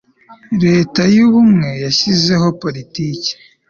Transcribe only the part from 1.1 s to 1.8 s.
y Ubumwe